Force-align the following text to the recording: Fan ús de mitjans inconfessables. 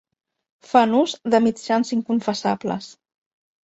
Fan 0.69 0.95
ús 1.01 1.15
de 1.35 1.43
mitjans 1.49 1.95
inconfessables. 2.01 2.93